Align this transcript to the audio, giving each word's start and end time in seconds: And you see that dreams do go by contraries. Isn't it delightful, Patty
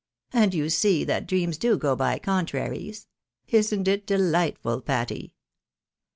And 0.33 0.55
you 0.55 0.71
see 0.71 1.03
that 1.03 1.27
dreams 1.27 1.59
do 1.59 1.77
go 1.77 1.95
by 1.95 2.17
contraries. 2.17 3.07
Isn't 3.47 3.87
it 3.87 4.07
delightful, 4.07 4.81
Patty 4.81 5.35